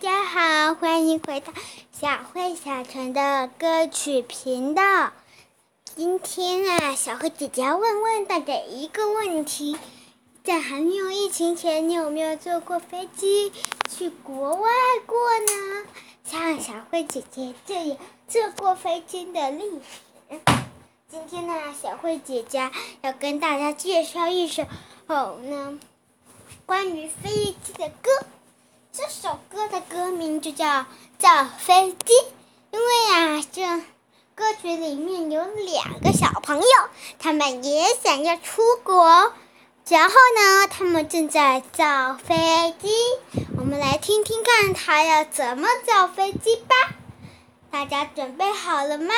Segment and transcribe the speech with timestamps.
[0.00, 1.52] 大家好，欢迎回到
[1.92, 5.12] 小慧小陈的歌曲频道。
[5.94, 9.76] 今天啊，小慧姐姐要问问大家一个问题：
[10.42, 13.52] 在还没有疫情前，你有没有坐过飞机
[13.90, 14.70] 去国外
[15.04, 15.86] 过呢？
[16.24, 20.40] 像小慧姐姐这样坐过飞机的历史。
[21.10, 22.70] 今天呢，小慧姐姐
[23.02, 24.64] 要跟大家介绍一首
[25.08, 25.78] 哦呢
[26.64, 28.10] 关于飞机的歌。
[28.92, 30.66] 这首歌的歌名就叫
[31.16, 32.12] 《造飞机》，
[32.72, 33.62] 因为呀，这
[34.34, 36.66] 歌曲里面有两个小朋友，
[37.20, 39.32] 他们也想要出国，
[39.88, 42.90] 然后呢，他们正在造飞机。
[43.56, 46.74] 我们来听听看，他要怎么造飞机吧。
[47.70, 49.14] 大家准备好了吗？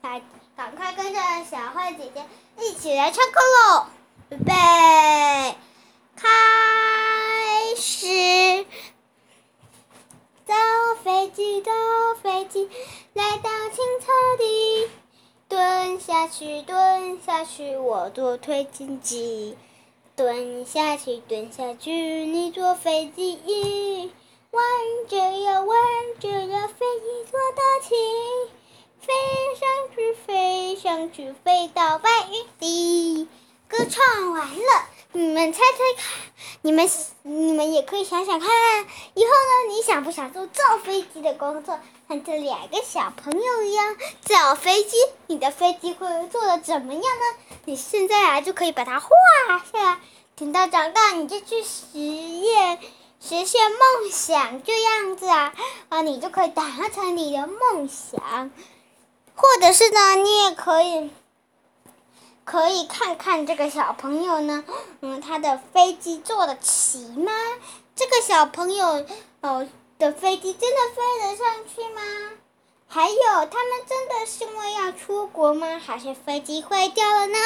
[0.00, 0.22] 来，
[0.56, 2.24] 赶快跟着小慧姐姐
[2.58, 3.86] 一起来唱歌喽！
[4.30, 5.49] 预备，
[13.14, 14.88] 来到青草地，
[15.48, 19.56] 蹲下去，蹲下去，我做推进机。
[20.16, 24.12] 蹲下去，蹲下去，你坐飞机。
[24.50, 24.64] 弯
[25.08, 25.78] 着腰，弯
[26.18, 27.94] 着腰，飞机坐得起，
[29.00, 29.12] 飞
[29.54, 33.28] 上去，飞上去，飞到白云里。
[33.68, 34.88] 歌唱完了。
[35.12, 36.88] 你们猜猜看，你们
[37.22, 38.48] 你们也可以想想看，
[39.14, 41.78] 以后呢，你想不想做造飞机的工作？
[42.08, 47.58] 像这两个小朋友一样造飞机，你的飞机会做的怎么样呢？
[47.64, 49.08] 你现在啊就可以把它画
[49.72, 49.98] 下来，
[50.36, 52.78] 等到长大你就去实验，
[53.20, 55.52] 实现梦想，这样子啊
[55.88, 58.50] 啊，你就可以达成你的梦想，
[59.34, 61.10] 或者是呢，你也可以。
[62.50, 64.64] 可以看看这个小朋友呢，
[65.02, 67.30] 嗯，他的飞机坐的齐吗？
[67.94, 69.06] 这个小朋友
[69.40, 69.68] 哦
[70.00, 72.02] 的飞机真的飞得上去吗？
[72.88, 75.78] 还有，他们真的是因为要出国吗？
[75.78, 77.38] 还是飞机坏掉了呢？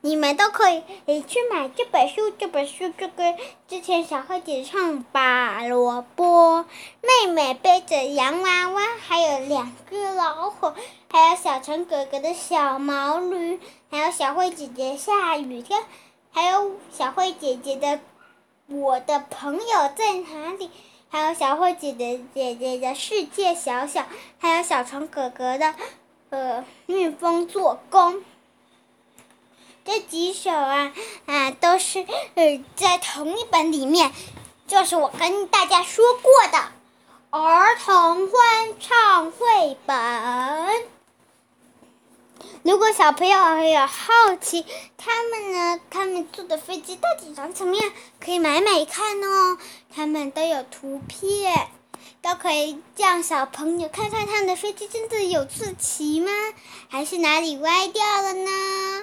[0.00, 2.30] 你们都可以去买这本书。
[2.30, 3.36] 这本书就跟
[3.66, 6.60] 之前小慧姐唱《拔萝卜》，
[7.02, 10.72] 妹妹背着洋娃娃，还有两只老虎，
[11.10, 13.58] 还有小陈哥哥的小毛驴，
[13.90, 15.82] 还有小慧姐姐下雨天，
[16.30, 17.98] 还有小慧姐姐的
[18.68, 20.70] 我的朋友在哪里？
[21.10, 24.06] 还有小慧姐姐姐姐的世界小小，
[24.38, 25.74] 还有小陈哥哥的
[26.30, 28.22] 呃蜜蜂做工。
[29.88, 30.92] 这几首啊
[31.24, 32.04] 啊都是
[32.34, 34.12] 呃在同一本里面，
[34.66, 36.58] 就是我跟大家说过的
[37.30, 39.94] 儿童欢唱绘本。
[42.64, 44.66] 如果小朋友有好奇，
[44.98, 49.56] 他们呢，他们坐的飞机到底长什么样，可以买买看哦。
[49.94, 51.66] 他们都有图片，
[52.20, 56.30] 都可以让小朋友看看他们的飞机真的有自齐吗？
[56.90, 58.97] 还是哪里歪掉了呢？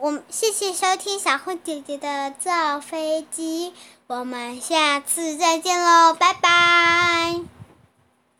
[0.00, 3.72] 我谢谢收听小慧姐姐的造飞机，
[4.06, 7.55] 我们下次再见喽，拜拜。